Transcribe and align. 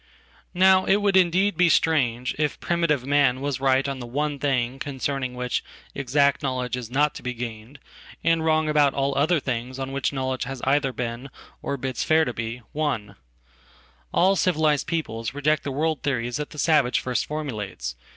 Now 0.55 0.85
it 0.85 0.95
would 0.95 1.15
indeed 1.15 1.55
be 1.55 1.69
strange 1.69 2.33
if 2.39 2.59
primitive 2.59 3.05
man 3.05 3.39
was 3.39 3.59
right 3.59 3.85
onthe 3.85 4.09
one 4.09 4.39
thing 4.39 4.79
concerning 4.79 5.35
which 5.35 5.63
exact 5.93 6.41
knowledge 6.41 6.75
is 6.75 6.89
not 6.89 7.13
to 7.13 7.21
be 7.21 7.35
gained, 7.35 7.77
and 8.23 8.43
wrong 8.43 8.67
about 8.67 8.95
all 8.95 9.15
other 9.15 9.39
things 9.39 9.77
on 9.77 9.91
which 9.91 10.11
knowledge 10.11 10.45
has 10.45 10.59
eitherbeen, 10.63 11.27
or 11.61 11.77
bids 11.77 12.03
fair 12.03 12.25
to 12.25 12.33
be, 12.33 12.63
won. 12.73 13.15
All 14.11 14.35
civilized 14.35 14.87
peoples 14.87 15.35
reject 15.35 15.65
theworld 15.65 16.01
theories 16.01 16.37
that 16.37 16.49
the 16.49 16.57
savage 16.57 16.99
first 16.99 17.27
formulates. 17.27 17.95